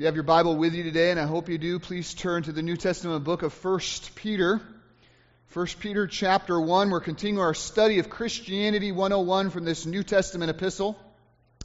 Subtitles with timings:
[0.00, 2.52] You have your Bible with you today, and I hope you do, please turn to
[2.52, 3.80] the New Testament book of 1
[4.14, 4.58] Peter.
[5.52, 10.48] 1 Peter chapter 1, we're continuing our study of Christianity 101 from this New Testament
[10.50, 10.98] epistle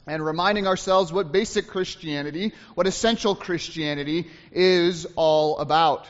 [0.06, 6.06] and reminding ourselves what basic Christianity, what essential Christianity is all about.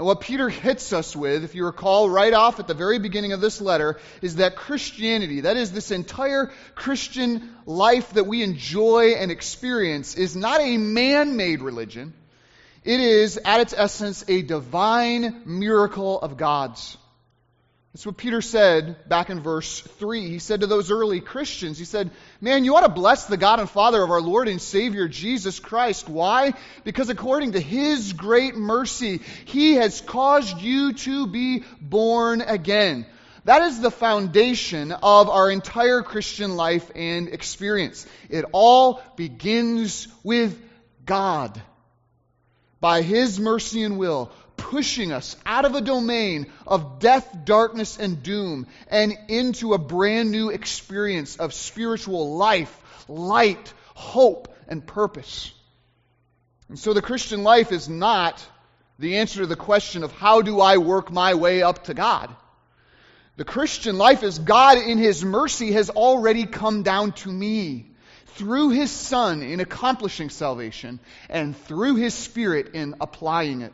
[0.00, 3.34] And what Peter hits us with, if you recall right off at the very beginning
[3.34, 9.12] of this letter, is that Christianity, that is, this entire Christian life that we enjoy
[9.12, 12.14] and experience, is not a man made religion.
[12.82, 16.96] It is, at its essence, a divine miracle of God's.
[17.92, 20.28] That's what Peter said back in verse 3.
[20.28, 23.58] He said to those early Christians, he said, Man, you ought to bless the God
[23.58, 26.08] and Father of our Lord and Savior Jesus Christ.
[26.08, 26.54] Why?
[26.84, 33.06] Because according to his great mercy, he has caused you to be born again.
[33.44, 38.06] That is the foundation of our entire Christian life and experience.
[38.28, 40.62] It all begins with
[41.04, 41.60] God.
[42.80, 48.22] By his mercy and will, pushing us out of a domain of death, darkness, and
[48.22, 52.76] doom and into a brand new experience of spiritual life,
[53.08, 55.52] light, hope, and purpose.
[56.68, 58.46] And so the Christian life is not
[58.98, 62.34] the answer to the question of how do I work my way up to God.
[63.36, 67.90] The Christian life is God in His mercy has already come down to me
[68.26, 73.72] through His Son in accomplishing salvation and through His Spirit in applying it.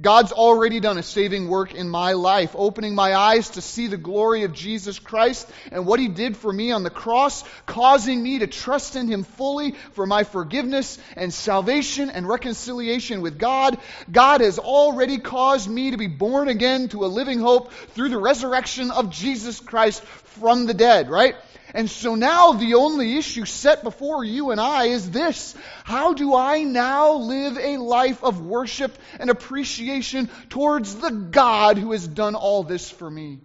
[0.00, 3.96] God's already done a saving work in my life, opening my eyes to see the
[3.96, 8.38] glory of Jesus Christ and what He did for me on the cross, causing me
[8.38, 13.78] to trust in Him fully for my forgiveness and salvation and reconciliation with God.
[14.10, 18.18] God has already caused me to be born again to a living hope through the
[18.18, 21.34] resurrection of Jesus Christ from the dead, right?
[21.74, 26.34] And so now the only issue set before you and I is this How do
[26.34, 32.34] I now live a life of worship and appreciation towards the God who has done
[32.34, 33.40] all this for me?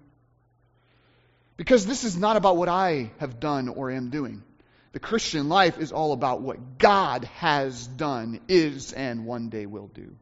[1.57, 4.43] Because this is not about what I have done or am doing.
[4.93, 9.87] The Christian life is all about what God has done, is, and one day will
[9.87, 10.15] do.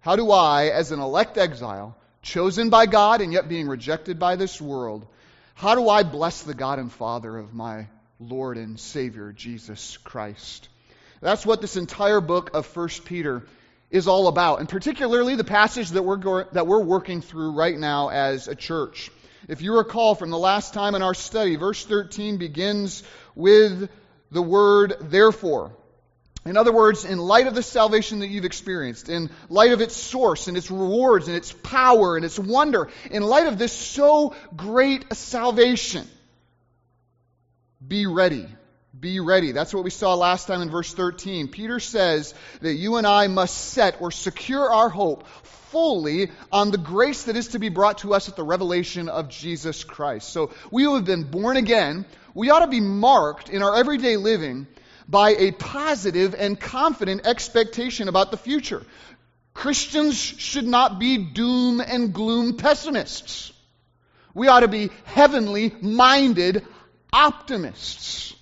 [0.00, 4.36] How do I, as an elect exile, chosen by God and yet being rejected by
[4.36, 5.06] this world,
[5.58, 7.88] how do I bless the God and Father of my
[8.20, 10.68] Lord and Savior, Jesus Christ?
[11.20, 13.42] That's what this entire book of 1 Peter
[13.90, 17.76] is all about, and particularly the passage that we're, go- that we're working through right
[17.76, 19.10] now as a church.
[19.48, 23.02] If you recall from the last time in our study, verse 13 begins
[23.34, 23.90] with
[24.30, 25.72] the word therefore.
[26.48, 29.94] In other words, in light of the salvation that you've experienced, in light of its
[29.94, 34.34] source and its rewards and its power and its wonder, in light of this so
[34.56, 36.08] great a salvation,
[37.86, 38.46] be ready.
[38.98, 39.52] Be ready.
[39.52, 41.48] That's what we saw last time in verse 13.
[41.48, 42.32] Peter says
[42.62, 45.26] that you and I must set or secure our hope
[45.70, 49.28] fully on the grace that is to be brought to us at the revelation of
[49.28, 50.30] Jesus Christ.
[50.30, 54.16] So we who have been born again, we ought to be marked in our everyday
[54.16, 54.66] living
[55.08, 58.82] by a positive and confident expectation about the future.
[59.54, 63.52] Christians should not be doom and gloom pessimists.
[64.34, 66.64] We ought to be heavenly minded
[67.12, 68.34] optimists.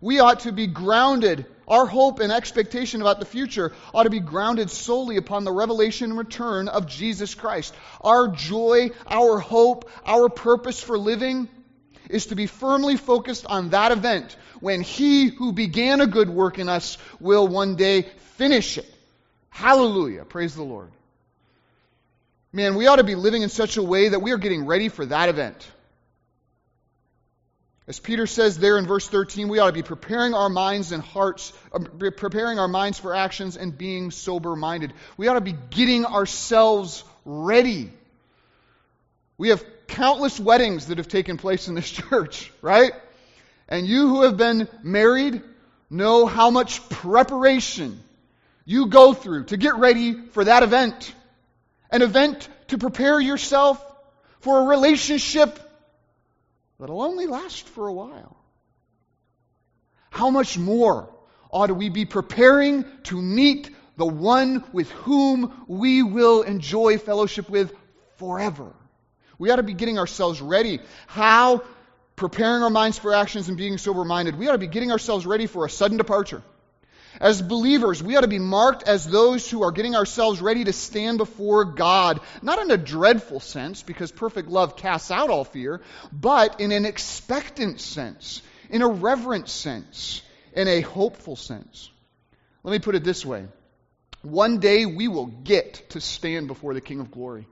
[0.00, 1.46] We ought to be grounded.
[1.68, 6.10] Our hope and expectation about the future ought to be grounded solely upon the revelation
[6.10, 7.74] and return of Jesus Christ.
[8.00, 11.48] Our joy, our hope, our purpose for living
[12.08, 16.58] is to be firmly focused on that event when he who began a good work
[16.58, 18.02] in us will one day
[18.36, 18.94] finish it.
[19.50, 20.24] Hallelujah.
[20.24, 20.90] Praise the Lord.
[22.52, 24.88] Man, we ought to be living in such a way that we are getting ready
[24.88, 25.70] for that event.
[27.86, 31.02] As Peter says there in verse 13, we ought to be preparing our minds and
[31.02, 31.78] hearts, uh,
[32.10, 34.92] preparing our minds for actions and being sober minded.
[35.16, 37.90] We ought to be getting ourselves ready.
[39.38, 42.92] We have countless weddings that have taken place in this church, right?
[43.68, 45.42] And you who have been married
[45.90, 48.00] know how much preparation
[48.64, 51.14] you go through to get ready for that event.
[51.90, 53.82] An event to prepare yourself
[54.40, 55.58] for a relationship
[56.78, 58.36] that'll only last for a while.
[60.10, 61.08] How much more
[61.50, 67.72] ought we be preparing to meet the one with whom we will enjoy fellowship with
[68.16, 68.72] forever?
[69.38, 70.80] We ought to be getting ourselves ready.
[71.06, 71.62] How?
[72.16, 74.36] Preparing our minds for actions and being sober minded.
[74.36, 76.42] We ought to be getting ourselves ready for a sudden departure.
[77.20, 80.72] As believers, we ought to be marked as those who are getting ourselves ready to
[80.72, 85.80] stand before God, not in a dreadful sense, because perfect love casts out all fear,
[86.12, 91.90] but in an expectant sense, in a reverent sense, in a hopeful sense.
[92.62, 93.46] Let me put it this way
[94.22, 97.46] one day we will get to stand before the King of glory.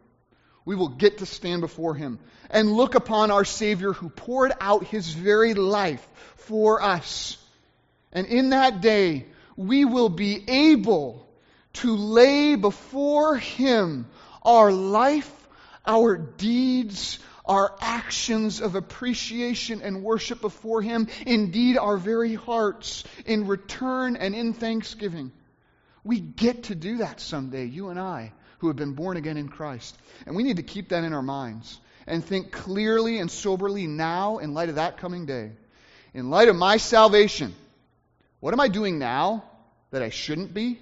[0.66, 2.18] We will get to stand before him
[2.50, 7.38] and look upon our Savior who poured out his very life for us.
[8.12, 9.26] And in that day,
[9.56, 11.26] we will be able
[11.74, 14.06] to lay before him
[14.42, 15.32] our life,
[15.86, 23.46] our deeds, our actions of appreciation and worship before him, indeed our very hearts, in
[23.46, 25.30] return and in thanksgiving.
[26.02, 29.48] We get to do that someday, you and I, who have been born again in
[29.48, 29.96] Christ.
[30.26, 34.38] And we need to keep that in our minds and think clearly and soberly now
[34.38, 35.52] in light of that coming day.
[36.14, 37.54] In light of my salvation,
[38.40, 39.44] what am I doing now
[39.90, 40.78] that I shouldn't be?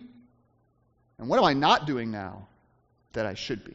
[1.19, 2.47] And what am I not doing now
[3.12, 3.75] that I should be?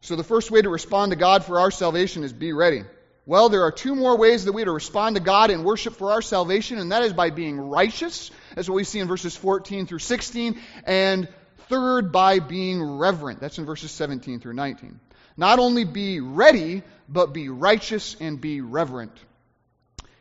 [0.00, 2.82] So, the first way to respond to God for our salvation is be ready.
[3.24, 5.94] Well, there are two more ways that we are to respond to God in worship
[5.94, 9.36] for our salvation, and that is by being righteous, as what we see in verses
[9.36, 11.28] 14 through 16, and
[11.72, 13.40] third, by being reverent.
[13.40, 15.00] That's in verses 17 through 19.
[15.38, 19.12] Not only be ready, but be righteous and be reverent.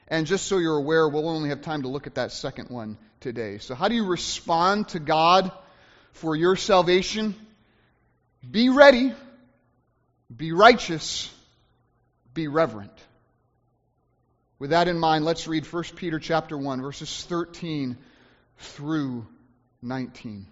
[0.07, 2.97] And just so you're aware, we'll only have time to look at that second one
[3.19, 3.57] today.
[3.57, 5.51] So, how do you respond to God
[6.13, 7.35] for your salvation?
[8.49, 9.13] Be ready,
[10.33, 11.29] be righteous,
[12.33, 12.97] be reverent.
[14.57, 17.97] With that in mind, let's read 1 Peter chapter 1 verses 13
[18.57, 19.27] through
[19.81, 20.47] 19.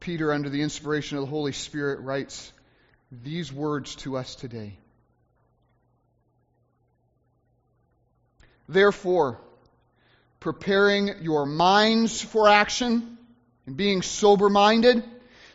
[0.00, 2.52] Peter under the inspiration of the Holy Spirit writes
[3.10, 4.78] these words to us today.
[8.68, 9.40] Therefore,
[10.40, 13.16] preparing your minds for action
[13.66, 15.02] and being sober minded,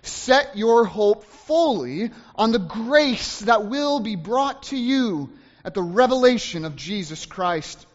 [0.01, 5.29] set your hope fully on the grace that will be brought to you
[5.63, 7.85] at the revelation of Jesus Christ.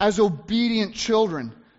[0.00, 1.52] As obedient children,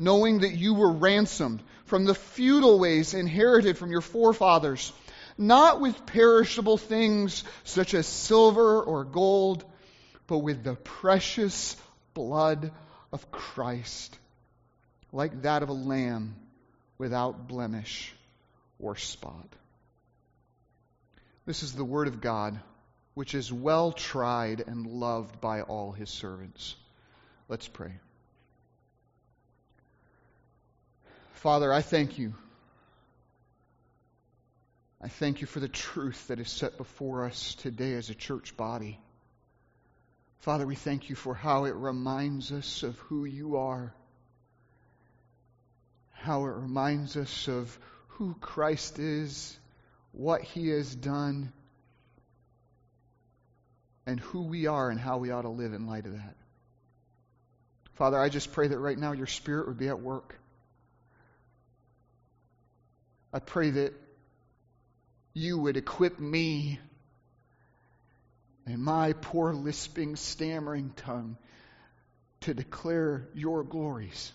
[0.00, 4.94] knowing that you were ransomed from the futile ways inherited from your forefathers,
[5.36, 9.62] not with perishable things such as silver or gold,
[10.26, 11.76] but with the precious
[12.14, 12.72] blood
[13.12, 14.18] of Christ,
[15.12, 16.34] like that of a lamb
[16.96, 18.14] without blemish
[18.78, 19.48] or spot.
[21.44, 22.58] This is the Word of God,
[23.12, 26.74] which is well tried and loved by all His servants.
[27.50, 27.92] Let's pray.
[31.40, 32.34] Father, I thank you.
[35.02, 38.56] I thank you for the truth that is set before us today as a church
[38.56, 38.98] body.
[40.40, 43.94] Father, we thank you for how it reminds us of who you are
[46.20, 47.78] how it reminds us of
[48.08, 49.58] who Christ is,
[50.12, 51.52] what he has done,
[54.06, 56.36] and who we are and how we ought to live in light of that.
[57.94, 60.38] Father, I just pray that right now your Spirit would be at work.
[63.32, 63.94] I pray that
[65.34, 66.80] you would equip me
[68.66, 71.36] and my poor lisping, stammering tongue
[72.40, 74.32] to declare your glories.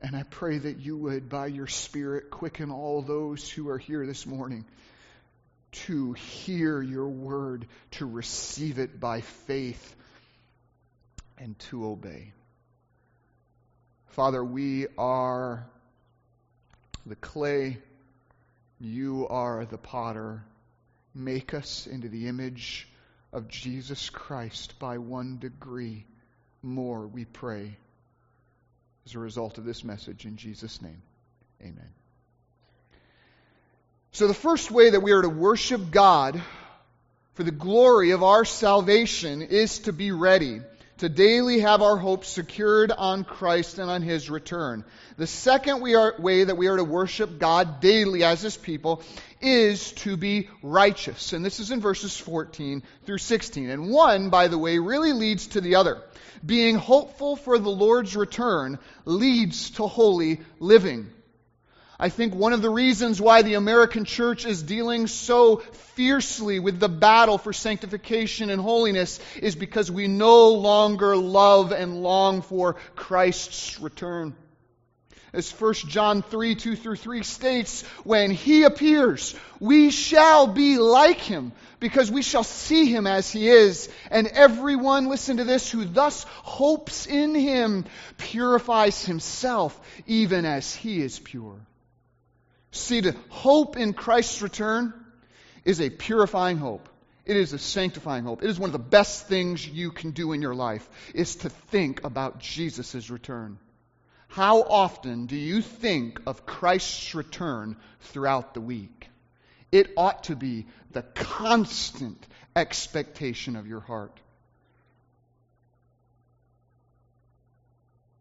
[0.00, 4.06] And I pray that you would, by your Spirit, quicken all those who are here
[4.06, 4.64] this morning
[5.72, 9.94] to hear your word, to receive it by faith,
[11.38, 12.32] and to obey.
[14.08, 15.66] Father, we are
[17.04, 17.78] the clay,
[18.78, 20.42] you are the potter.
[21.14, 22.88] Make us into the image
[23.32, 26.06] of Jesus Christ by one degree
[26.62, 27.76] more, we pray
[29.06, 30.24] as a result of this message.
[30.24, 31.00] In Jesus' name,
[31.62, 31.88] amen.
[34.12, 36.42] So, the first way that we are to worship God
[37.34, 40.60] for the glory of our salvation is to be ready,
[40.98, 44.84] to daily have our hopes secured on Christ and on His return.
[45.16, 49.02] The second are, way that we are to worship God daily as His people
[49.40, 51.32] is to be righteous.
[51.32, 53.70] And this is in verses 14 through 16.
[53.70, 56.02] And one, by the way, really leads to the other
[56.44, 61.10] being hopeful for the Lord's return leads to holy living.
[61.98, 66.78] I think one of the reasons why the American church is dealing so fiercely with
[66.78, 72.74] the battle for sanctification and holiness is because we no longer love and long for
[72.96, 74.36] Christ's return.
[75.32, 81.20] As 1 John 3 2 through 3 states, when he appears, we shall be like
[81.20, 83.88] him, because we shall see him as he is.
[84.10, 87.84] And everyone, listen to this, who thus hopes in him
[88.18, 91.58] purifies himself, even as he is pure.
[92.76, 94.92] See, to hope in Christ's return
[95.64, 96.88] is a purifying hope.
[97.24, 98.44] It is a sanctifying hope.
[98.44, 101.50] It is one of the best things you can do in your life is to
[101.50, 103.58] think about Jesus' return.
[104.28, 109.08] How often do you think of Christ's return throughout the week?
[109.72, 114.20] It ought to be the constant expectation of your heart.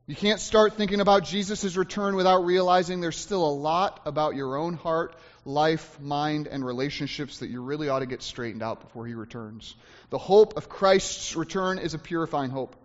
[0.08, 4.56] You can't start thinking about Jesus' return without realizing there's still a lot about your
[4.56, 9.08] own heart, life, mind, and relationships that you really ought to get straightened out before
[9.08, 9.74] he returns.
[10.12, 12.76] The hope of Christ's return is a purifying hope.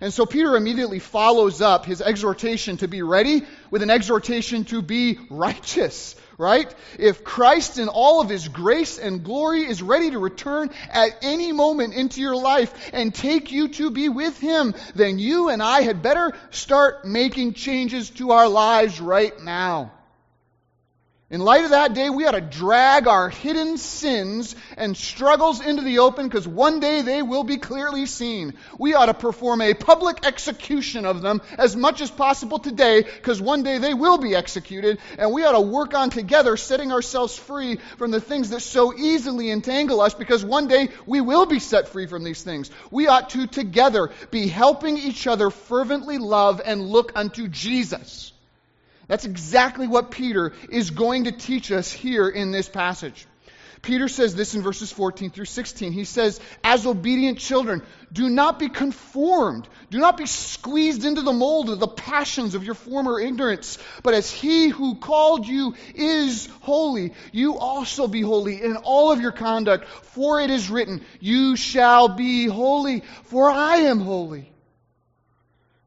[0.00, 4.82] And so Peter immediately follows up his exhortation to be ready with an exhortation to
[4.82, 6.72] be righteous, right?
[6.98, 11.52] If Christ in all of his grace and glory is ready to return at any
[11.52, 15.80] moment into your life and take you to be with him, then you and I
[15.80, 19.92] had better start making changes to our lives right now.
[21.28, 25.82] In light of that day, we ought to drag our hidden sins and struggles into
[25.82, 28.54] the open because one day they will be clearly seen.
[28.78, 33.40] We ought to perform a public execution of them as much as possible today because
[33.40, 35.00] one day they will be executed.
[35.18, 38.96] And we ought to work on together setting ourselves free from the things that so
[38.96, 42.70] easily entangle us because one day we will be set free from these things.
[42.92, 48.32] We ought to together be helping each other fervently love and look unto Jesus.
[49.08, 53.26] That's exactly what Peter is going to teach us here in this passage.
[53.82, 55.92] Peter says this in verses 14 through 16.
[55.92, 57.82] He says, As obedient children,
[58.12, 59.68] do not be conformed.
[59.90, 63.78] Do not be squeezed into the mold of the passions of your former ignorance.
[64.02, 69.20] But as he who called you is holy, you also be holy in all of
[69.20, 69.86] your conduct.
[69.86, 74.50] For it is written, You shall be holy, for I am holy.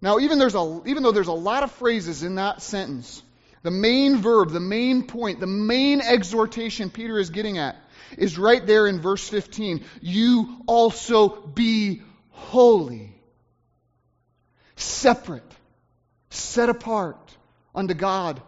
[0.01, 3.21] Now, even, there's a, even though there's a lot of phrases in that sentence,
[3.63, 7.75] the main verb, the main point, the main exhortation Peter is getting at
[8.17, 9.83] is right there in verse 15.
[10.01, 12.01] You also be
[12.31, 13.13] holy,
[14.75, 15.43] separate,
[16.29, 17.35] set apart
[17.75, 18.41] unto God.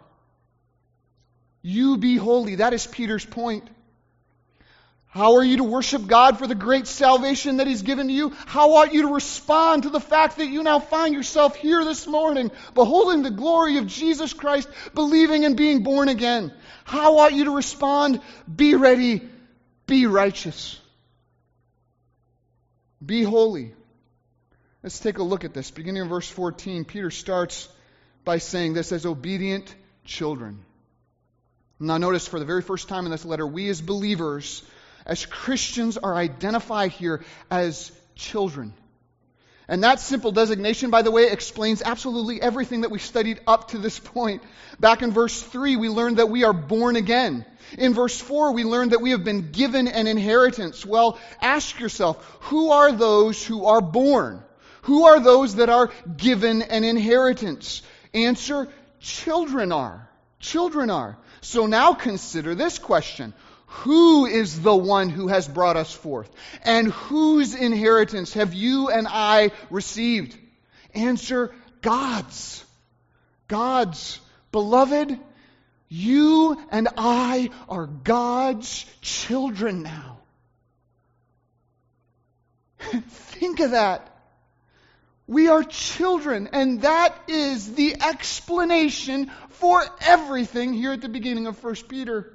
[1.60, 2.56] You be holy.
[2.56, 3.68] That is Peter's point.
[5.12, 8.30] How are you to worship God for the great salvation that He's given to you?
[8.46, 12.06] How ought you to respond to the fact that you now find yourself here this
[12.06, 16.50] morning, beholding the glory of Jesus Christ, believing and being born again?
[16.84, 18.22] How ought you to respond?
[18.56, 19.20] Be ready,
[19.86, 20.80] be righteous,
[23.04, 23.74] be holy.
[24.82, 25.70] Let's take a look at this.
[25.70, 27.68] Beginning in verse 14, Peter starts
[28.24, 29.74] by saying this as obedient
[30.06, 30.64] children.
[31.78, 34.62] Now, notice for the very first time in this letter, we as believers
[35.06, 38.74] as Christians are identified here as children.
[39.68, 43.78] And that simple designation, by the way, explains absolutely everything that we studied up to
[43.78, 44.42] this point.
[44.80, 47.46] Back in verse 3, we learned that we are born again.
[47.78, 50.84] In verse 4, we learned that we have been given an inheritance.
[50.84, 54.42] Well, ask yourself, who are those who are born?
[54.82, 57.82] Who are those that are given an inheritance?
[58.12, 58.68] Answer,
[59.00, 60.08] children are.
[60.40, 61.16] Children are.
[61.40, 63.32] So now consider this question.
[63.80, 66.30] Who is the one who has brought us forth?
[66.62, 70.36] And whose inheritance have you and I received?
[70.94, 72.64] Answer God's.
[73.48, 74.20] God's.
[74.52, 75.18] Beloved,
[75.88, 80.18] you and I are God's children now.
[82.90, 84.08] Think of that.
[85.26, 91.62] We are children, and that is the explanation for everything here at the beginning of
[91.62, 92.31] 1 Peter.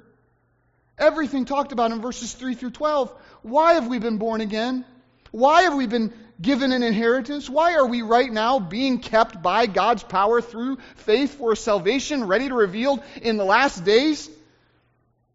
[0.98, 3.12] Everything talked about in verses 3 through 12.
[3.42, 4.84] Why have we been born again?
[5.30, 7.48] Why have we been given an inheritance?
[7.48, 12.48] Why are we right now being kept by God's power through faith for salvation ready
[12.48, 14.28] to reveal in the last days?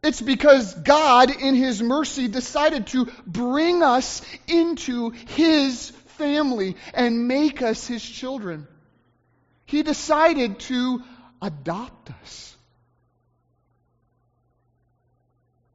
[0.03, 7.61] It's because God, in His mercy, decided to bring us into His family and make
[7.61, 8.67] us His children.
[9.65, 11.01] He decided to
[11.41, 12.55] adopt us.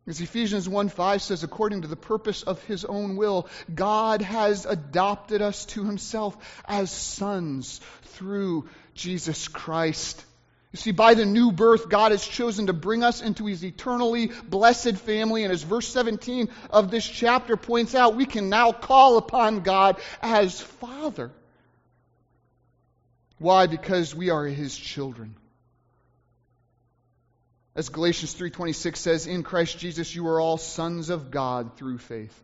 [0.09, 4.65] As Ephesians 1 5 says, according to the purpose of his own will, God has
[4.65, 6.35] adopted us to himself
[6.67, 7.83] as sons
[8.15, 10.25] through Jesus Christ.
[10.73, 14.31] You see, by the new birth, God has chosen to bring us into his eternally
[14.49, 15.45] blessed family.
[15.45, 20.00] And as verse 17 of this chapter points out, we can now call upon God
[20.23, 21.31] as Father.
[23.38, 23.67] Why?
[23.67, 25.37] Because we are his children.
[27.78, 32.42] As Galatians 3:26 says, in Christ Jesus you are all sons of God through faith.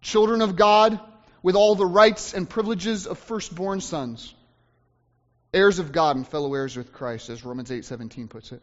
[0.00, 0.98] Children of God
[1.42, 4.34] with all the rights and privileges of firstborn sons
[5.52, 8.62] heirs of God and fellow heirs with Christ, as Romans 8:17 puts it.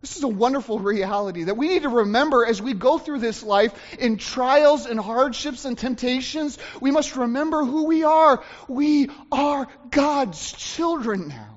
[0.00, 3.44] This is a wonderful reality that we need to remember as we go through this
[3.44, 6.58] life in trials and hardships and temptations.
[6.80, 8.42] We must remember who we are.
[8.66, 11.53] We are God's children now.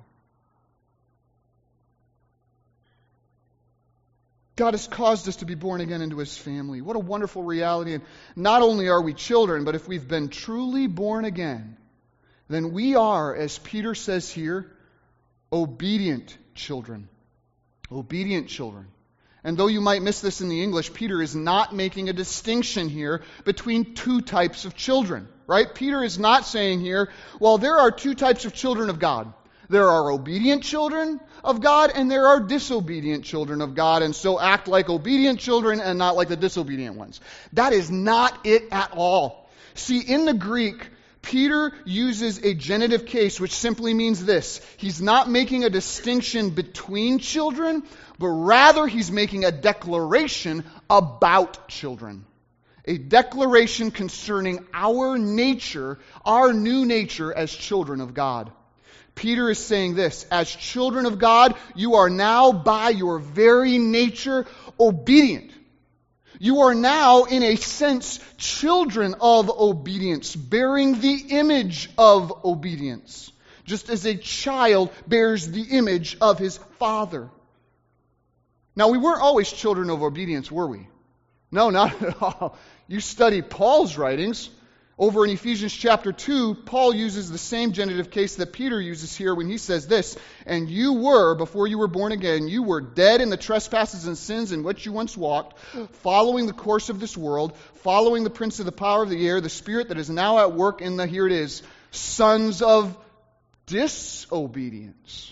[4.58, 6.82] God has caused us to be born again into his family.
[6.82, 7.94] What a wonderful reality.
[7.94, 8.04] And
[8.36, 11.78] not only are we children, but if we've been truly born again,
[12.50, 14.72] then we are, as Peter says here,
[15.54, 17.08] obedient children.
[17.92, 18.88] Obedient children.
[19.44, 22.90] And though you might miss this in the English, Peter is not making a distinction
[22.90, 25.74] here between two types of children, right?
[25.74, 27.10] Peter is not saying here,
[27.40, 29.32] well, there are two types of children of God.
[29.70, 34.40] There are obedient children of God, and there are disobedient children of God, and so
[34.40, 37.20] act like obedient children and not like the disobedient ones.
[37.54, 39.50] That is not it at all.
[39.74, 40.88] See, in the Greek,
[41.22, 44.62] Peter uses a genitive case, which simply means this.
[44.78, 47.84] He's not making a distinction between children,
[48.18, 52.26] but rather he's making a declaration about children.
[52.86, 58.50] A declaration concerning our nature, our new nature as children of God.
[59.18, 64.46] Peter is saying this As children of God, you are now by your very nature
[64.80, 65.52] obedient.
[66.40, 73.32] You are now, in a sense, children of obedience, bearing the image of obedience,
[73.66, 77.30] just as a child bears the image of his father.
[78.76, 80.88] Now, we weren't always children of obedience, were we?
[81.52, 82.56] No, not at all.
[82.88, 84.50] You study Paul's writings,
[85.00, 89.36] over in Ephesians chapter 2, Paul uses the same genitive case that Peter uses here
[89.36, 93.22] when he says this And you were, before you were born again, you were dead
[93.22, 95.60] in the trespasses and sins in which you once walked,
[95.98, 99.40] following the course of this world, following the prince of the power of the air,
[99.40, 102.98] the spirit that is now at work in the, here it is, sons of
[103.68, 105.32] disobedience.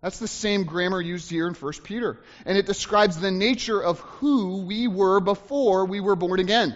[0.00, 2.20] That's the same grammar used here in 1 Peter.
[2.46, 6.74] And it describes the nature of who we were before we were born again.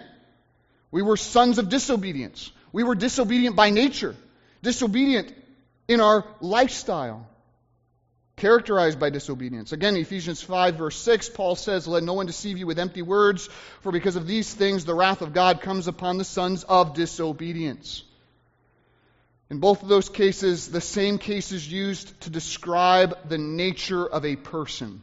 [0.91, 2.51] We were sons of disobedience.
[2.71, 4.15] We were disobedient by nature,
[4.61, 5.33] disobedient
[5.87, 7.27] in our lifestyle,
[8.35, 9.71] characterized by disobedience.
[9.71, 13.49] Again, Ephesians 5, verse 6, Paul says, Let no one deceive you with empty words,
[13.81, 18.03] for because of these things the wrath of God comes upon the sons of disobedience.
[19.49, 24.23] In both of those cases, the same case is used to describe the nature of
[24.23, 25.01] a person.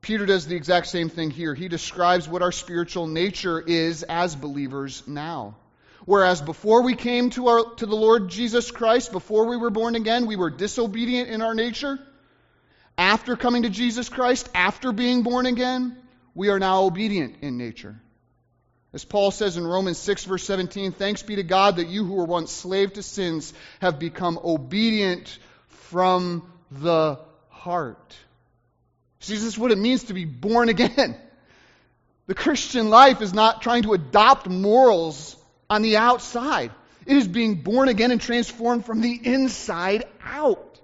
[0.00, 1.54] Peter does the exact same thing here.
[1.54, 5.56] He describes what our spiritual nature is as believers now.
[6.04, 9.94] Whereas before we came to, our, to the Lord Jesus Christ, before we were born
[9.94, 11.98] again, we were disobedient in our nature.
[12.96, 15.96] After coming to Jesus Christ, after being born again,
[16.34, 18.00] we are now obedient in nature.
[18.92, 22.14] As Paul says in Romans 6, verse 17, thanks be to God that you who
[22.14, 27.18] were once slave to sins have become obedient from the
[27.50, 28.16] heart.
[29.20, 31.16] See, this is what it means to be born again.
[32.26, 35.36] The Christian life is not trying to adopt morals
[35.70, 36.70] on the outside.
[37.06, 40.80] It is being born again and transformed from the inside out.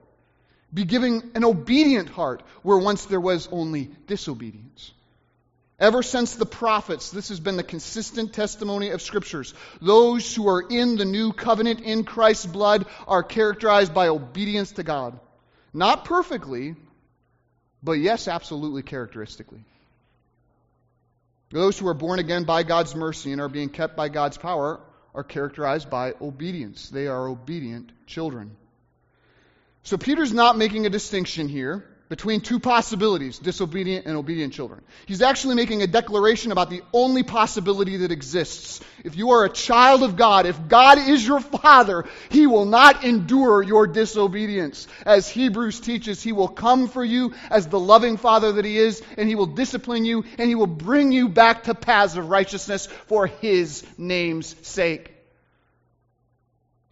[0.72, 4.92] Be giving an obedient heart where once there was only disobedience.
[5.78, 9.54] Ever since the prophets, this has been the consistent testimony of scriptures.
[9.82, 14.82] Those who are in the new covenant in Christ's blood are characterized by obedience to
[14.82, 15.18] God.
[15.72, 16.76] Not perfectly,
[17.84, 19.62] but yes, absolutely characteristically.
[21.50, 24.80] Those who are born again by God's mercy and are being kept by God's power
[25.14, 26.88] are characterized by obedience.
[26.88, 28.56] They are obedient children.
[29.82, 34.82] So Peter's not making a distinction here between two possibilities disobedient and obedient children.
[35.06, 38.80] He's actually making a declaration about the only possibility that exists.
[39.04, 43.04] If you are a child of God, if God is your father, he will not
[43.04, 44.86] endure your disobedience.
[45.06, 49.02] As Hebrews teaches, he will come for you as the loving father that he is,
[49.16, 52.86] and he will discipline you, and he will bring you back to paths of righteousness
[53.06, 55.10] for his name's sake.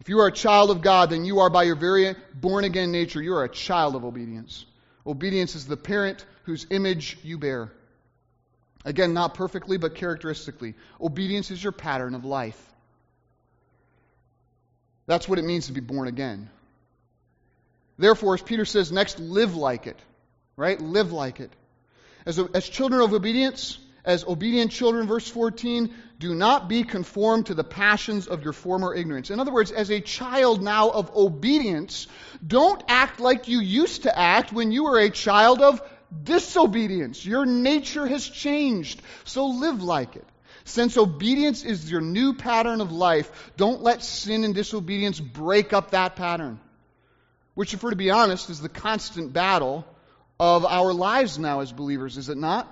[0.01, 2.91] If you are a child of God, then you are by your very born again
[2.91, 4.65] nature, you are a child of obedience.
[5.05, 7.71] Obedience is the parent whose image you bear.
[8.85, 10.75] Again, not perfectly, but characteristically.
[10.99, 12.61] Obedience is your pattern of life.
[15.05, 16.49] That's what it means to be born again.
[17.97, 19.99] Therefore, as Peter says next, live like it.
[20.55, 20.79] Right?
[20.79, 21.51] Live like it.
[22.25, 27.53] As, as children of obedience, as obedient children, verse 14, do not be conformed to
[27.53, 29.29] the passions of your former ignorance.
[29.29, 32.07] In other words, as a child now of obedience,
[32.45, 35.81] don't act like you used to act when you were a child of
[36.23, 37.25] disobedience.
[37.25, 40.27] Your nature has changed, so live like it.
[40.65, 45.91] Since obedience is your new pattern of life, don't let sin and disobedience break up
[45.91, 46.59] that pattern.
[47.53, 49.85] Which, if we're to be honest, is the constant battle
[50.39, 52.67] of our lives now as believers, is it not?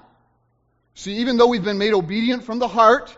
[0.95, 3.15] See, even though we've been made obedient from the heart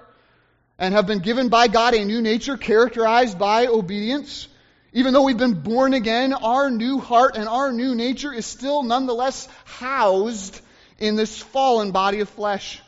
[0.77, 4.47] and have been given by God a new nature characterized by obedience,
[4.93, 8.83] even though we've been born again, our new heart and our new nature is still
[8.83, 10.61] nonetheless housed
[10.99, 12.81] in this fallen body of flesh.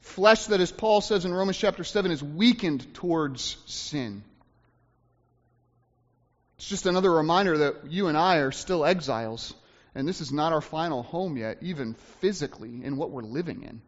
[0.00, 4.24] Flesh that, as Paul says in Romans chapter 7, is weakened towards sin.
[6.56, 9.54] It's just another reminder that you and I are still exiles,
[9.94, 13.80] and this is not our final home yet, even physically, in what we're living in.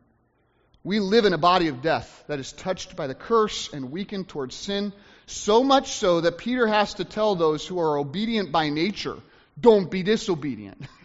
[0.85, 4.29] We live in a body of death that is touched by the curse and weakened
[4.29, 4.93] towards sin,
[5.27, 9.17] so much so that Peter has to tell those who are obedient by nature
[9.61, 10.83] don't be disobedient.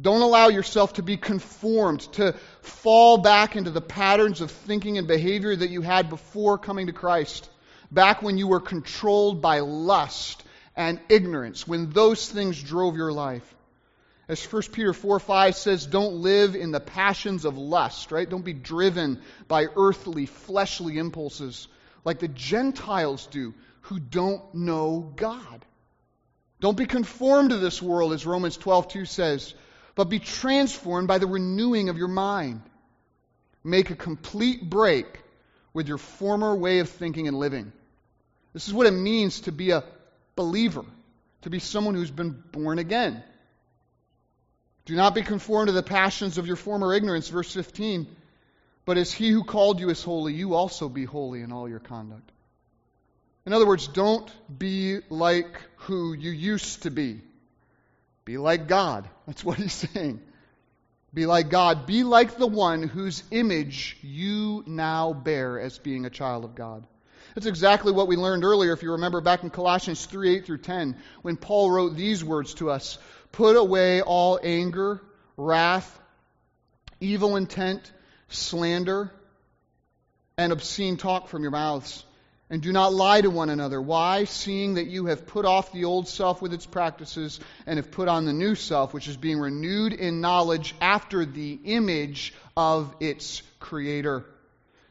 [0.00, 5.06] Don't allow yourself to be conformed, to fall back into the patterns of thinking and
[5.06, 7.50] behavior that you had before coming to Christ,
[7.90, 10.42] back when you were controlled by lust
[10.76, 13.54] and ignorance, when those things drove your life.
[14.28, 18.28] As 1 Peter 4 5 says, don't live in the passions of lust, right?
[18.28, 21.66] Don't be driven by earthly, fleshly impulses
[22.04, 25.64] like the Gentiles do who don't know God.
[26.60, 29.54] Don't be conformed to this world, as Romans 12 2 says
[29.94, 32.62] but be transformed by the renewing of your mind.
[33.62, 35.06] Make a complete break
[35.74, 37.72] with your former way of thinking and living.
[38.52, 39.84] This is what it means to be a
[40.40, 40.86] believer,
[41.42, 43.22] to be someone who's been born again.
[44.86, 48.06] Do not be conformed to the passions of your former ignorance, verse 15.
[48.86, 51.78] But as he who called you is holy, you also be holy in all your
[51.78, 52.32] conduct.
[53.44, 57.20] In other words, don't be like who you used to be.
[58.24, 59.06] Be like God.
[59.26, 60.22] That's what he's saying.
[61.12, 61.86] Be like God.
[61.86, 66.86] Be like the one whose image you now bear as being a child of God.
[67.34, 70.58] That's exactly what we learned earlier, if you remember back in Colossians 3 8 through
[70.58, 72.98] 10, when Paul wrote these words to us
[73.32, 75.00] Put away all anger,
[75.36, 75.98] wrath,
[77.00, 77.92] evil intent,
[78.28, 79.12] slander,
[80.36, 82.04] and obscene talk from your mouths
[82.50, 83.80] and do not lie to one another.
[83.80, 84.24] Why?
[84.24, 88.08] Seeing that you have put off the old self with its practices and have put
[88.08, 93.42] on the new self, which is being renewed in knowledge after the image of its
[93.60, 94.26] creator.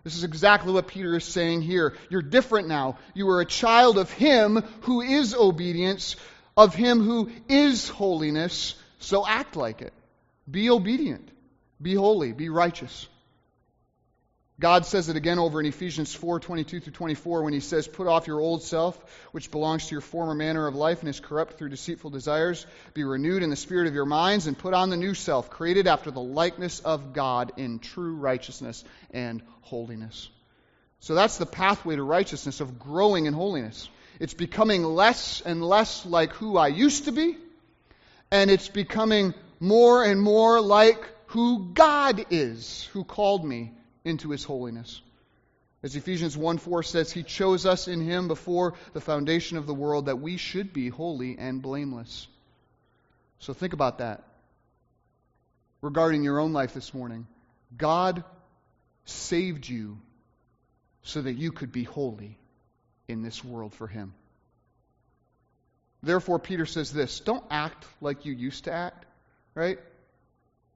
[0.04, 1.96] This is exactly what Peter is saying here.
[2.10, 2.98] You're different now.
[3.14, 6.16] You are a child of Him who is obedience,
[6.56, 8.76] of Him who is holiness.
[9.00, 9.94] So act like it.
[10.50, 11.30] Be obedient.
[11.82, 12.32] Be holy.
[12.32, 13.08] Be righteous.
[14.60, 18.08] God says it again over in Ephesians 4 22 through 24 when he says, Put
[18.08, 19.00] off your old self,
[19.32, 22.66] which belongs to your former manner of life and is corrupt through deceitful desires.
[22.94, 25.88] Be renewed in the spirit of your minds, and put on the new self, created
[25.88, 30.28] after the likeness of God in true righteousness and holiness.
[31.00, 33.88] So that's the pathway to righteousness of growing in holiness.
[34.20, 37.38] It's becoming less and less like who I used to be,
[38.30, 43.72] and it's becoming more and more like who God is, who called me
[44.04, 45.02] into his holiness.
[45.82, 49.74] As Ephesians 1 4 says, He chose us in Him before the foundation of the
[49.74, 52.28] world that we should be holy and blameless.
[53.40, 54.24] So think about that
[55.82, 57.28] regarding your own life this morning.
[57.78, 58.26] God
[59.06, 60.00] saved you
[61.04, 62.38] so that you could be holy
[63.08, 64.14] in this world for Him.
[66.04, 69.06] Therefore, Peter says this don't act like you used to act,
[69.56, 69.80] right?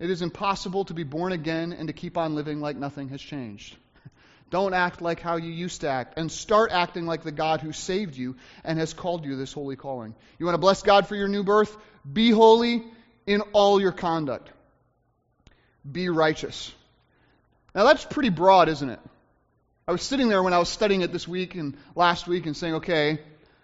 [0.04, 3.22] It is impossible to be born again and to keep on living like nothing has
[3.22, 3.74] changed.
[4.50, 7.72] Don't act like how you used to act, and start acting like the God who
[7.72, 8.36] saved you
[8.66, 10.14] and has called you this holy calling.
[10.38, 11.74] You want to bless God for your new birth?
[12.12, 12.84] Be holy
[13.26, 14.52] in all your conduct.
[15.90, 16.74] Be righteous.
[17.74, 19.00] Now that's pretty broad, isn't it?
[19.88, 22.58] I was sitting there when I was studying it this week and last week and
[22.58, 23.22] saying, okay,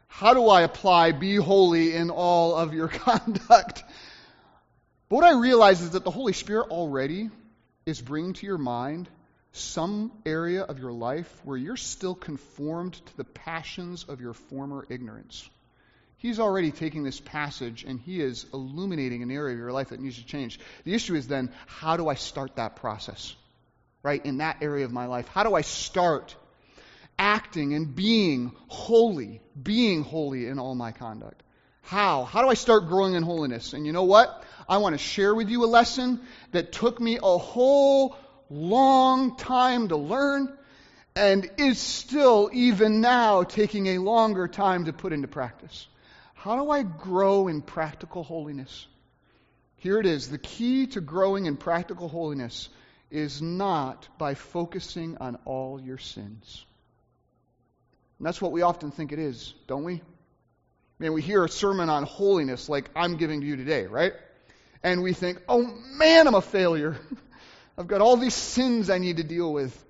[0.08, 3.84] how do I apply be holy in all of your conduct?
[5.10, 7.30] But what I realize is that the Holy Spirit already
[7.86, 9.10] is bringing to your mind
[9.52, 14.86] some area of your life where you're still conformed to the passions of your former
[14.88, 15.50] ignorance.
[16.18, 20.00] He's already taking this passage and he is illuminating an area of your life that
[20.00, 20.60] needs to change.
[20.84, 23.36] The issue is then, how do I start that process?
[24.04, 24.24] Right?
[24.24, 25.28] In that area of my life.
[25.30, 26.36] How do I start
[27.18, 31.42] acting and being holy, being holy in all my conduct?
[31.90, 32.26] How?
[32.26, 33.74] How do I start growing in holiness?
[33.74, 34.44] And you know what?
[34.68, 36.20] I want to share with you a lesson
[36.52, 38.16] that took me a whole
[38.48, 40.56] long time to learn
[41.16, 45.88] and is still, even now, taking a longer time to put into practice.
[46.36, 48.86] How do I grow in practical holiness?
[49.78, 50.30] Here it is.
[50.30, 52.70] The key to growing in practical holiness
[53.10, 56.64] is not by focusing on all your sins.
[58.20, 60.04] And that's what we often think it is, don't we?
[61.00, 64.12] Man, we hear a sermon on holiness like I'm giving to you today, right?
[64.84, 65.62] And we think, oh
[65.94, 66.98] man, I'm a failure.
[67.78, 69.86] I've got all these sins I need to deal with.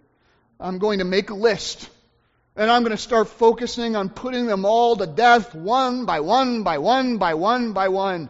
[0.60, 1.90] I'm going to make a list.
[2.56, 6.62] And I'm going to start focusing on putting them all to death one by one
[6.62, 8.30] by one by one by one.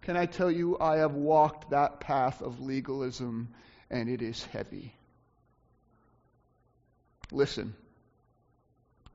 [0.00, 3.48] Can I tell you, I have walked that path of legalism
[3.90, 4.94] and it is heavy.
[7.30, 7.74] Listen,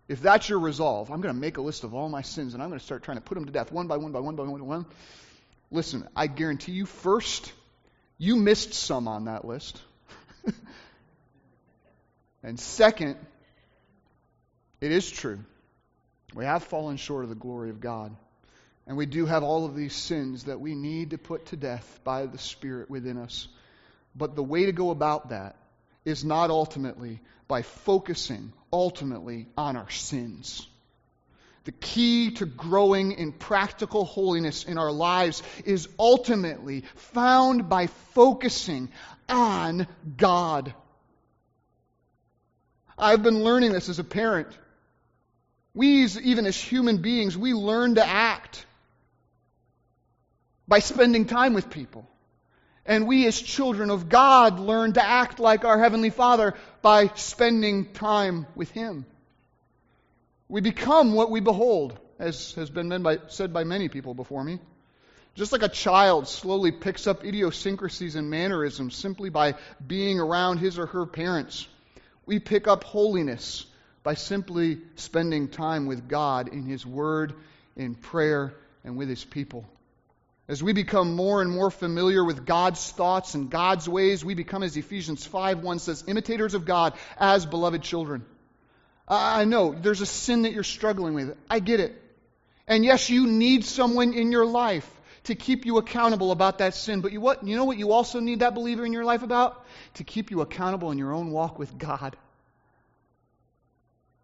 [0.09, 2.63] if that's your resolve, I'm going to make a list of all my sins and
[2.63, 4.35] I'm going to start trying to put them to death one by one by one
[4.35, 4.85] by one by one.
[5.71, 7.53] Listen, I guarantee you, first,
[8.17, 9.79] you missed some on that list.
[12.43, 13.17] and second,
[14.81, 15.39] it is true.
[16.33, 18.15] We have fallen short of the glory of God.
[18.87, 21.99] And we do have all of these sins that we need to put to death
[22.03, 23.47] by the Spirit within us.
[24.15, 25.55] But the way to go about that
[26.03, 30.67] is not ultimately by focusing ultimately on our sins.
[31.65, 38.89] The key to growing in practical holiness in our lives is ultimately found by focusing
[39.27, 40.73] on God.
[42.97, 44.47] I've been learning this as a parent.
[45.73, 48.65] We, even as human beings, we learn to act
[50.67, 52.07] by spending time with people.
[52.89, 57.93] And we, as children of God, learn to act like our Heavenly Father by spending
[57.93, 59.05] time with Him.
[60.47, 64.57] We become what we behold, as has been by, said by many people before me.
[65.35, 69.53] Just like a child slowly picks up idiosyncrasies and mannerisms simply by
[69.85, 71.67] being around his or her parents,
[72.25, 73.67] we pick up holiness
[74.01, 77.35] by simply spending time with God in His Word,
[77.75, 79.63] in prayer, and with His people.
[80.49, 84.63] As we become more and more familiar with God's thoughts and God's ways, we become,
[84.63, 88.25] as Ephesians 5 1 says, imitators of God as beloved children.
[89.07, 91.37] I know there's a sin that you're struggling with.
[91.51, 92.01] I get it.
[92.67, 94.89] And yes, you need someone in your life
[95.25, 97.01] to keep you accountable about that sin.
[97.01, 99.63] But you, what, you know what you also need that believer in your life about?
[99.95, 102.17] To keep you accountable in your own walk with God.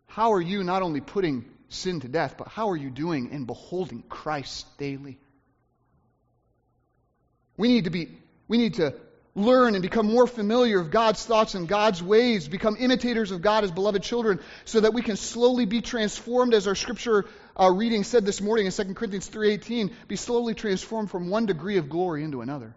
[0.08, 3.46] How are you not only putting sin to death, but how are you doing in
[3.46, 5.20] beholding Christ daily?
[7.58, 8.10] We need to be,
[8.48, 8.94] we need to
[9.36, 13.66] learn and become more familiar of God's thoughts and God's ways, become imitators of God
[13.66, 17.26] as beloved children, so that we can slowly be transformed, as our scripture
[17.60, 21.78] uh, reading said this morning in 2 Corinthians 3.18, be slowly transformed from one degree
[21.78, 22.74] of glory into another.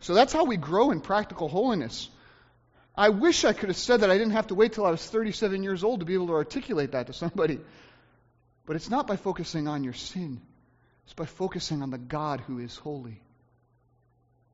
[0.00, 2.10] So that's how we grow in practical holiness.
[2.94, 5.04] I wish I could have said that I didn't have to wait till I was
[5.04, 7.60] 37 years old to be able to articulate that to somebody.
[8.66, 10.42] But it's not by focusing on your sin,
[11.04, 13.22] it's by focusing on the God who is holy.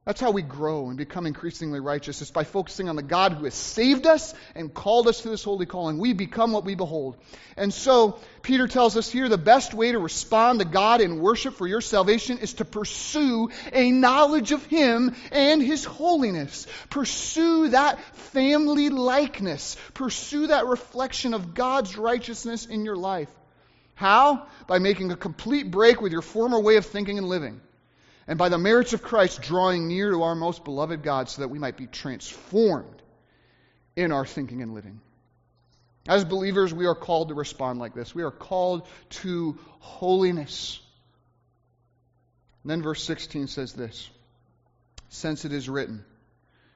[0.05, 2.21] That's how we grow and become increasingly righteous.
[2.21, 5.45] It's by focusing on the God who has saved us and called us to this
[5.45, 5.99] holy calling.
[5.99, 7.17] We become what we behold.
[7.57, 11.55] And so, Peter tells us here the best way to respond to God in worship
[11.55, 16.67] for your salvation is to pursue a knowledge of Him and His holiness.
[16.91, 19.77] Pursue that family likeness.
[19.95, 23.31] Pursue that reflection of God's righteousness in your life.
[23.95, 24.49] How?
[24.67, 27.61] By making a complete break with your former way of thinking and living
[28.27, 31.49] and by the merits of Christ drawing near to our most beloved God so that
[31.49, 33.03] we might be transformed
[33.97, 35.01] in our thinking and living.
[36.09, 38.15] As believers, we are called to respond like this.
[38.15, 40.81] We are called to holiness.
[42.63, 44.09] And then verse 16 says this
[45.09, 46.05] Since it is written,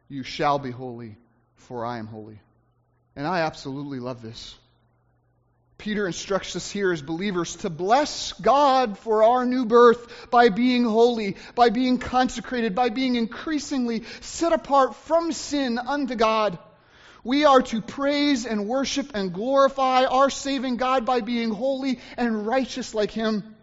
[0.09, 1.17] You shall be holy,
[1.55, 2.41] for I am holy.
[3.17, 4.55] And I absolutely love this.
[5.79, 10.85] Peter instructs us here as believers to bless God for our new birth by being
[10.85, 16.59] holy, by being consecrated, by being increasingly set apart from sin unto God.
[17.23, 22.47] We are to praise and worship and glorify our saving God by being holy and
[22.47, 23.57] righteous like Him.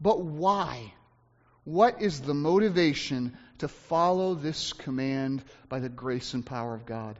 [0.00, 0.92] But why?
[1.64, 7.18] What is the motivation to follow this command by the grace and power of God?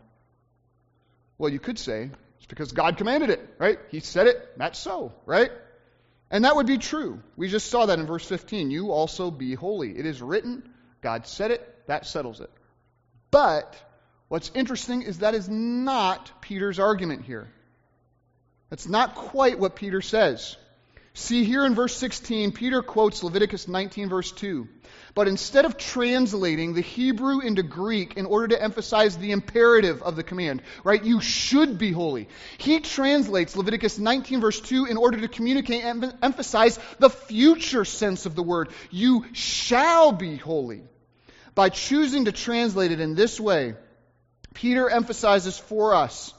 [1.38, 2.10] Well, you could say
[2.44, 3.78] it's because God commanded it, right?
[3.88, 5.50] He said it, that's so, right?
[6.30, 7.22] And that would be true.
[7.36, 8.70] We just saw that in verse 15.
[8.70, 9.96] You also be holy.
[9.98, 10.68] It is written,
[11.00, 12.50] God said it, that settles it.
[13.30, 13.74] But
[14.28, 17.48] what's interesting is that is not Peter's argument here.
[18.68, 20.58] That's not quite what Peter says.
[21.16, 24.66] See, here in verse 16, Peter quotes Leviticus 19, verse 2.
[25.14, 30.16] But instead of translating the Hebrew into Greek in order to emphasize the imperative of
[30.16, 31.02] the command, right?
[31.04, 32.28] You should be holy.
[32.58, 38.26] He translates Leviticus 19, verse 2 in order to communicate and emphasize the future sense
[38.26, 38.70] of the word.
[38.90, 40.82] You shall be holy.
[41.54, 43.74] By choosing to translate it in this way,
[44.52, 46.34] Peter emphasizes for us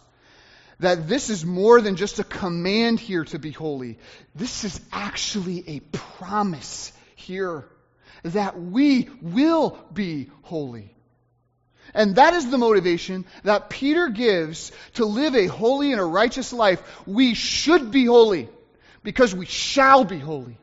[0.79, 3.97] that this is more than just a command here to be holy.
[4.33, 7.65] This is actually a promise here
[8.23, 10.95] that we will be holy.
[11.93, 16.51] And that is the motivation that Peter gives to live a holy and a righteous
[16.51, 16.81] life.
[17.05, 18.49] We should be holy
[19.03, 20.57] because we shall be holy.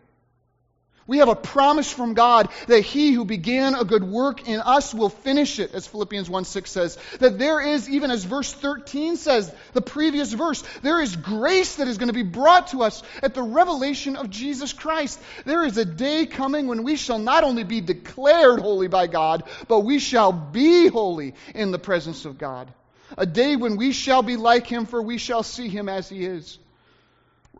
[1.06, 4.94] We have a promise from God that he who began a good work in us
[4.94, 6.98] will finish it, as Philippians 1 6 says.
[7.18, 11.88] That there is, even as verse 13 says, the previous verse, there is grace that
[11.88, 15.20] is going to be brought to us at the revelation of Jesus Christ.
[15.44, 19.42] There is a day coming when we shall not only be declared holy by God,
[19.66, 22.72] but we shall be holy in the presence of God.
[23.18, 26.24] A day when we shall be like him, for we shall see him as he
[26.24, 26.60] is.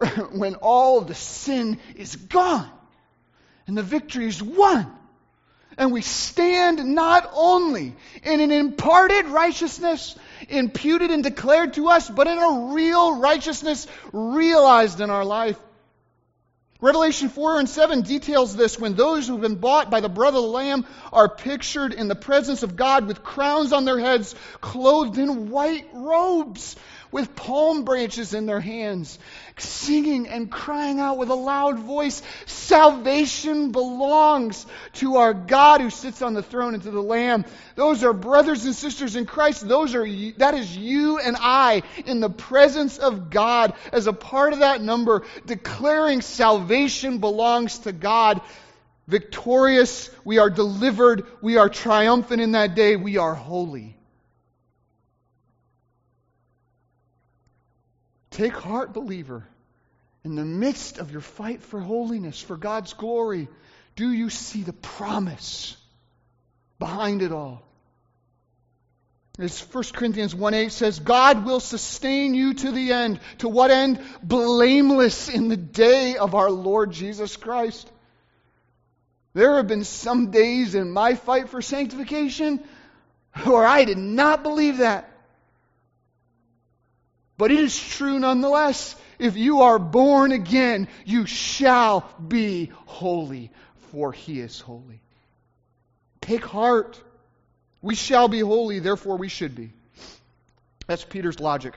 [0.31, 2.71] when all the sin is gone
[3.67, 4.91] and the victory is won.
[5.79, 10.17] And we stand not only in an imparted righteousness,
[10.49, 15.59] imputed and declared to us, but in a real righteousness realized in our life.
[16.83, 20.35] Revelation 4 and 7 details this when those who have been bought by the blood
[20.35, 24.35] of the Lamb are pictured in the presence of God with crowns on their heads,
[24.61, 26.75] clothed in white robes
[27.13, 29.19] with palm branches in their hands,
[29.59, 36.23] singing and crying out with a loud voice, Salvation belongs to our God who sits
[36.23, 37.45] on the throne and to the Lamb.
[37.77, 39.69] Those are brothers and sisters in Christ.
[39.69, 40.07] Those are,
[40.39, 44.81] that is you and I in the presence of God as a part of that
[44.81, 48.41] number, declaring salvation belongs to God.
[49.07, 53.97] Victorious, we are delivered, we are triumphant in that day, we are holy.
[58.33, 59.47] Take heart, believer.
[60.25, 63.49] In the midst of your fight for holiness, for God's glory,
[63.97, 65.77] do you see the promise
[66.79, 67.63] behind it all?
[69.39, 73.21] As 1 Corinthians 1 8 says, God will sustain you to the end.
[73.39, 74.01] To what end?
[74.23, 77.91] Blameless in the day of our Lord Jesus Christ.
[79.35, 82.63] There have been some days in my fight for sanctification
[83.45, 85.09] where I did not believe that.
[87.43, 88.95] But it is true nonetheless.
[89.19, 93.51] If you are born again, you shall be holy,
[93.91, 95.01] for he is holy.
[96.21, 97.03] Take heart.
[97.81, 99.73] We shall be holy, therefore we should be.
[100.87, 101.75] That's Peter's logic.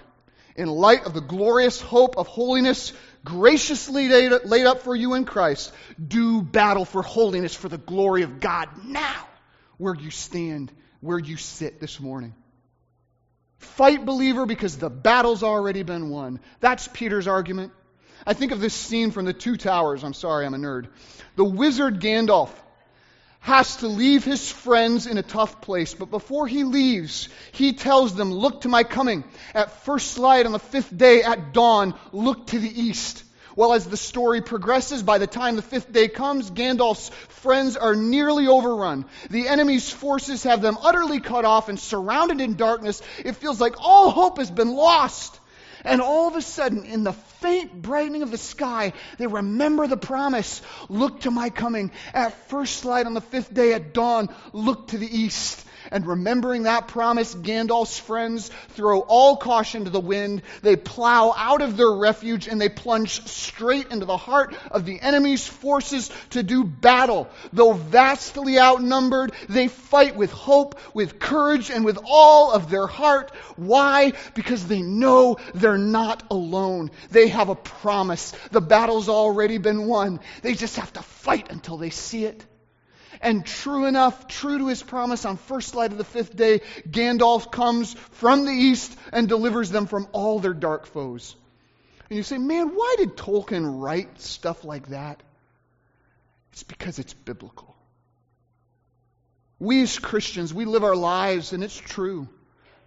[0.56, 5.73] In light of the glorious hope of holiness graciously laid up for you in Christ,
[6.08, 9.28] do battle for holiness for the glory of God now,
[9.80, 12.36] where you stand, where you sit this morning.
[13.65, 16.39] Fight, believer, because the battle's already been won.
[16.60, 17.73] That's Peter's argument.
[18.25, 20.04] I think of this scene from the Two Towers.
[20.04, 20.88] I'm sorry, I'm a nerd.
[21.36, 22.49] The wizard Gandalf
[23.41, 28.15] has to leave his friends in a tough place, but before he leaves, he tells
[28.15, 29.23] them, Look to my coming.
[29.54, 33.23] At first light on the fifth day at dawn, look to the east.
[33.55, 37.95] Well, as the story progresses, by the time the fifth day comes, Gandalf's friends are
[37.95, 39.05] nearly overrun.
[39.29, 43.01] The enemy's forces have them utterly cut off and surrounded in darkness.
[43.23, 45.39] It feels like all hope has been lost.
[45.85, 49.97] And all of a sudden, in the faint brightening of the sky, they remember the
[49.97, 51.91] promise look to my coming.
[52.13, 55.63] At first light on the fifth day at dawn, look to the east.
[55.91, 60.41] And remembering that promise, Gandalf's friends throw all caution to the wind.
[60.62, 65.00] They plow out of their refuge and they plunge straight into the heart of the
[65.00, 67.30] enemy's forces to do battle.
[67.54, 73.32] Though vastly outnumbered, they fight with hope, with courage, and with all of their heart.
[73.56, 74.13] Why?
[74.34, 76.91] Because they know they're not alone.
[77.12, 78.34] They have a promise.
[78.52, 80.19] The battle's already been won.
[80.41, 82.45] They just have to fight until they see it.
[83.21, 87.51] And true enough, true to his promise, on first light of the fifth day, Gandalf
[87.51, 91.35] comes from the east and delivers them from all their dark foes.
[92.10, 95.21] And you say, man, why did Tolkien write stuff like that?
[96.52, 97.75] It's because it's biblical.
[99.60, 102.27] We as Christians, we live our lives, and it's true.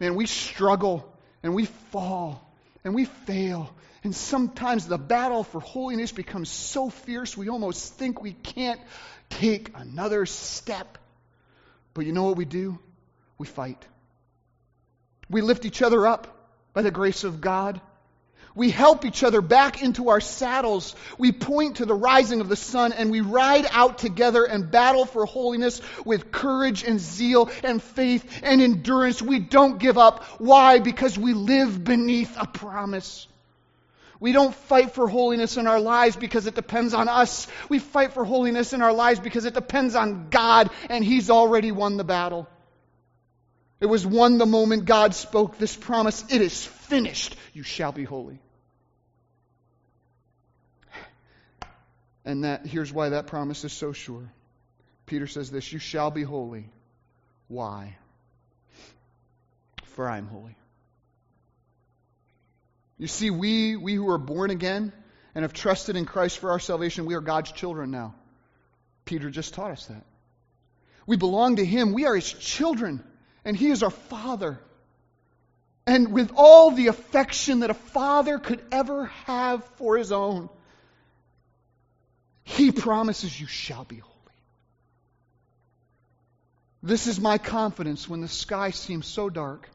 [0.01, 2.49] Man, we struggle and we fall
[2.85, 3.75] and we fail.
[4.05, 8.81] And sometimes the battle for holiness becomes so fierce we almost think we can't
[9.31, 10.99] take another step.
[11.95, 12.79] But you know what we do?
[13.39, 13.85] We fight.
[15.31, 16.27] We lift each other up
[16.73, 17.81] by the grace of God.
[18.55, 20.97] We help each other back into our saddles.
[21.17, 25.05] We point to the rising of the sun and we ride out together and battle
[25.05, 29.23] for holiness with courage and zeal and faith and endurance.
[29.23, 30.25] We don't give up.
[30.41, 30.81] Why?
[30.81, 33.29] Because we live beneath a promise.
[34.21, 37.47] We don't fight for holiness in our lives because it depends on us.
[37.69, 41.71] We fight for holiness in our lives because it depends on God and He's already
[41.71, 42.49] won the battle.
[43.81, 47.37] It was won the moment God spoke this promise It is finished.
[47.53, 48.41] You shall be holy.
[52.25, 54.31] And that here's why that promise is so sure.
[55.07, 56.69] Peter says this, you shall be holy.
[57.47, 57.97] Why?
[59.85, 60.55] For I am holy.
[62.99, 64.93] You see, we, we who are born again
[65.35, 68.15] and have trusted in Christ for our salvation, we are God's children now.
[69.05, 70.05] Peter just taught us that.
[71.07, 71.93] We belong to Him.
[71.93, 73.03] We are His children,
[73.45, 74.59] and He is our Father.
[75.87, 80.51] And with all the affection that a father could ever have for his own,
[82.45, 84.15] he promises you shall be holy.
[86.83, 89.67] This is my confidence when the sky seems so dark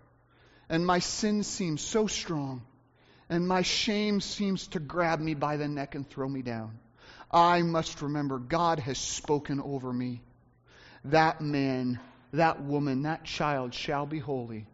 [0.69, 2.61] and my sin seems so strong
[3.33, 6.77] and my shame seems to grab me by the neck and throw me down.
[7.31, 10.21] I must remember God has spoken over me.
[11.05, 11.99] That man,
[12.31, 14.67] that woman, that child shall be holy,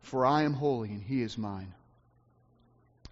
[0.00, 1.74] for I am holy and he is mine.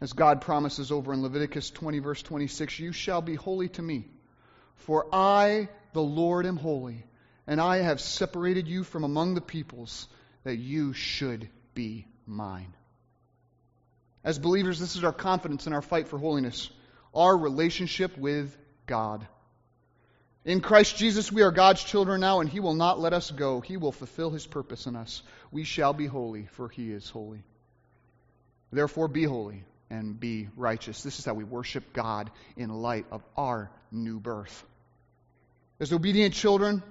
[0.00, 4.06] As God promises over in Leviticus 20, verse 26, You shall be holy to me,
[4.76, 7.04] for I, the Lord, am holy,
[7.46, 10.08] and I have separated you from among the peoples,
[10.44, 12.72] that you should be mine.
[14.22, 16.70] As believers, this is our confidence in our fight for holiness,
[17.14, 18.56] our relationship with
[18.86, 19.26] God.
[20.44, 23.60] In Christ Jesus, we are God's children now, and He will not let us go.
[23.60, 25.22] He will fulfill His purpose in us.
[25.50, 27.42] We shall be holy, for He is holy.
[28.72, 31.02] Therefore, be holy and be righteous.
[31.02, 34.64] This is how we worship God in light of our new birth.
[35.78, 36.82] As obedient children,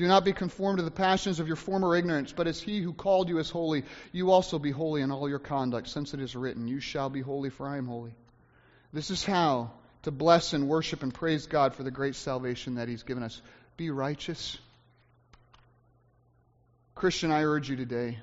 [0.00, 2.92] do not be conformed to the passions of your former ignorance, but as he who
[2.92, 6.34] called you is holy, you also be holy in all your conduct, since it is
[6.34, 8.14] written, You shall be holy, for I am holy.
[8.92, 9.70] This is how
[10.02, 13.40] to bless and worship and praise God for the great salvation that he's given us.
[13.76, 14.58] Be righteous.
[16.94, 18.18] Christian, I urge you today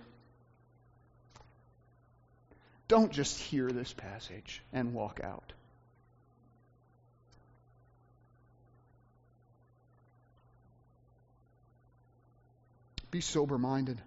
[2.88, 5.54] don't just hear this passage and walk out.
[13.18, 14.00] Be sober minded.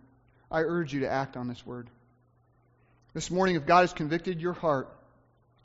[0.52, 1.90] I urge you to act on this word.
[3.12, 4.88] This morning, if God has convicted your heart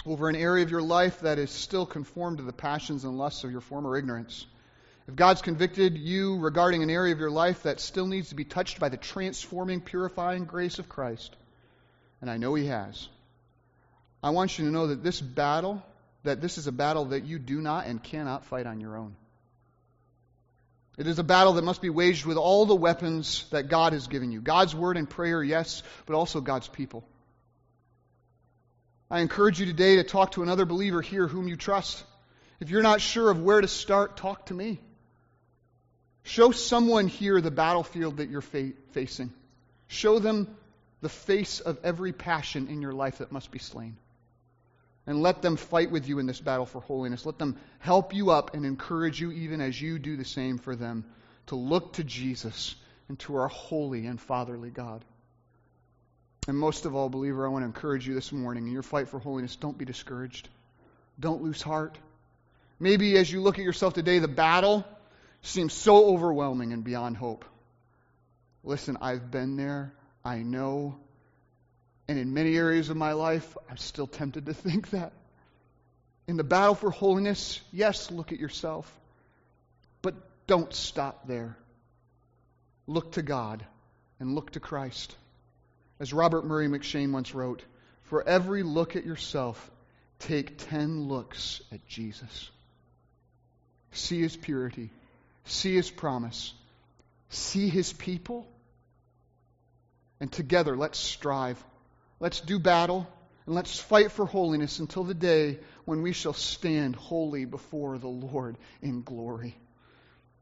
[0.03, 3.43] over an area of your life that is still conformed to the passions and lusts
[3.43, 4.47] of your former ignorance,
[5.07, 8.45] if God's convicted you regarding an area of your life that still needs to be
[8.45, 11.35] touched by the transforming, purifying grace of Christ,
[12.21, 13.07] and I know He has.
[14.23, 15.83] I want you to know that this battle,
[16.23, 19.15] that this is a battle that you do not and cannot fight on your own.
[20.97, 24.07] It is a battle that must be waged with all the weapons that God has
[24.07, 27.03] given you God's word and prayer, yes, but also God's people.
[29.09, 32.03] I encourage you today to talk to another believer here whom you trust.
[32.59, 34.79] If you're not sure of where to start, talk to me.
[36.23, 39.31] Show someone here the battlefield that you're fa- facing.
[39.87, 40.47] Show them
[41.01, 43.97] the face of every passion in your life that must be slain.
[45.07, 47.25] And let them fight with you in this battle for holiness.
[47.25, 50.75] Let them help you up and encourage you, even as you do the same for
[50.75, 51.05] them,
[51.47, 52.75] to look to Jesus
[53.07, 55.05] and to our holy and fatherly God.
[56.47, 59.09] And most of all, believer, I want to encourage you this morning in your fight
[59.09, 60.49] for holiness, don't be discouraged.
[61.19, 61.97] Don't lose heart.
[62.79, 64.85] Maybe as you look at yourself today, the battle
[65.41, 67.45] seems so overwhelming and beyond hope.
[68.63, 69.93] Listen, I've been there.
[70.23, 70.97] I know.
[72.07, 75.13] And in many areas of my life, I'm still tempted to think that.
[76.27, 78.91] In the battle for holiness, yes, look at yourself.
[80.01, 80.15] But
[80.47, 81.57] don't stop there.
[82.87, 83.65] Look to God
[84.19, 85.15] and look to Christ.
[85.99, 87.63] As Robert Murray M'Cheyne once wrote,
[88.03, 89.71] for every look at yourself,
[90.19, 92.51] take ten looks at Jesus.
[93.91, 94.91] See his purity,
[95.45, 96.53] see his promise,
[97.29, 98.45] see his people,
[100.19, 101.63] and together, let's strive.
[102.19, 103.07] Let's do battle.
[103.45, 108.07] And let's fight for holiness until the day when we shall stand holy before the
[108.07, 109.55] Lord in glory.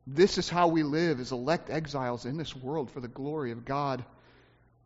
[0.08, 3.66] This is how we live as elect exiles in this world for the glory of
[3.66, 4.04] God.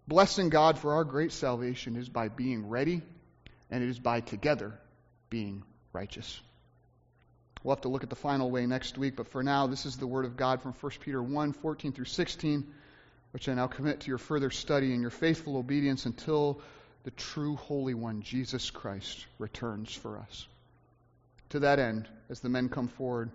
[0.07, 3.01] Blessing God for our great salvation is by being ready,
[3.69, 4.79] and it is by together
[5.29, 5.63] being
[5.93, 6.39] righteous.
[7.63, 9.97] We'll have to look at the final way next week, but for now, this is
[9.97, 12.65] the word of God from 1 Peter 1 14 through 16
[13.31, 16.61] which I now commit to your further study and your faithful obedience until
[17.07, 20.45] the true Holy One, Jesus Christ, returns for us.
[21.51, 23.31] To that end, as the men come forward,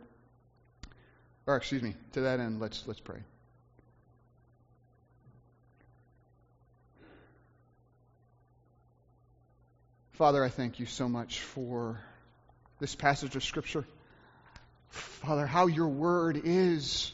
[1.47, 3.21] or excuse me, to that end, let's, let's pray.
[10.11, 11.99] Father, I thank you so much for
[12.79, 13.87] this passage of Scripture.
[14.91, 17.11] Father, how your word is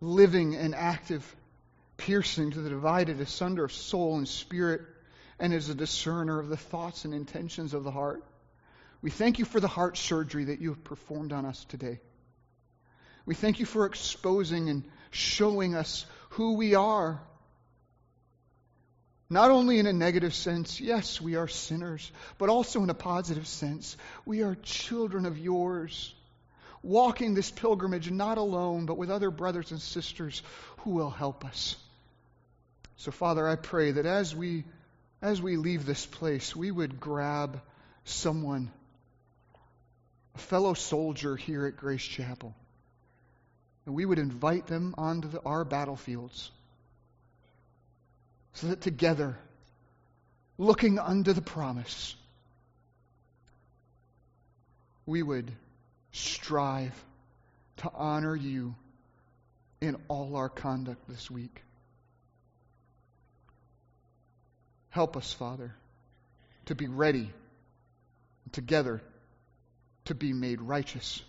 [0.00, 1.36] living and active,
[1.96, 4.82] piercing to the divided asunder of soul and spirit,
[5.38, 8.24] and is a discerner of the thoughts and intentions of the heart.
[9.02, 12.00] We thank you for the heart surgery that you have performed on us today.
[13.26, 17.20] We thank you for exposing and showing us who we are.
[19.28, 23.46] Not only in a negative sense, yes, we are sinners, but also in a positive
[23.46, 23.96] sense.
[24.24, 26.14] We are children of yours,
[26.82, 30.42] walking this pilgrimage not alone, but with other brothers and sisters
[30.78, 31.76] who will help us.
[32.96, 34.64] So, Father, I pray that as we
[35.22, 37.60] as we leave this place, we would grab
[38.04, 38.70] someone,
[40.34, 42.54] a fellow soldier here at Grace Chapel,
[43.86, 46.50] and we would invite them onto the, our battlefields
[48.52, 49.36] so that together,
[50.58, 52.14] looking unto the promise,
[55.06, 55.50] we would
[56.12, 56.94] strive
[57.78, 58.74] to honor you
[59.80, 61.62] in all our conduct this week.
[64.96, 65.74] Help us, Father,
[66.64, 67.30] to be ready
[68.52, 69.02] together
[70.06, 71.20] to be made righteous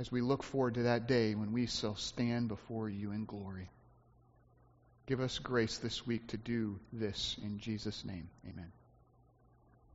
[0.00, 3.70] as we look forward to that day when we shall stand before you in glory.
[5.06, 8.28] Give us grace this week to do this in Jesus' name.
[8.44, 8.72] Amen.